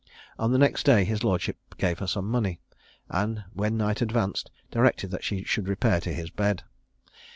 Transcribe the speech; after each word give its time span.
On 0.39 0.51
the 0.51 0.57
next 0.57 0.81
day 0.83 1.03
his 1.03 1.23
lordship 1.23 1.59
gave 1.77 1.99
her 1.99 2.07
some 2.07 2.25
money; 2.27 2.59
and 3.07 3.43
when 3.53 3.77
night 3.77 4.01
advanced, 4.01 4.49
directed 4.71 5.11
that 5.11 5.23
she 5.23 5.43
should 5.43 5.67
repair 5.67 5.99
to 6.01 6.11
his 6.11 6.31
bed. 6.31 6.63